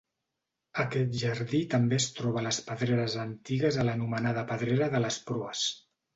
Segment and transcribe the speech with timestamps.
[0.83, 5.65] Aquest jardí també es troba a les pedreres antigues a l'anomenada pedrera de les Proes.